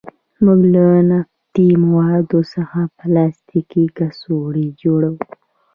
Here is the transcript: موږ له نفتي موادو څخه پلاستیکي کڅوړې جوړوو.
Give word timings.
موږ 0.43 0.61
له 0.73 0.85
نفتي 1.11 1.67
موادو 1.85 2.39
څخه 2.53 2.79
پلاستیکي 2.97 3.83
کڅوړې 3.97 4.67
جوړوو. 4.81 5.19